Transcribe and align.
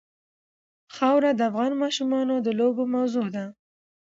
خاوره 0.95 1.31
د 1.35 1.39
افغان 1.49 1.71
ماشومانو 1.83 2.35
د 2.45 2.47
لوبو 2.59 2.83
موضوع 2.95 3.27
ده. 3.35 3.45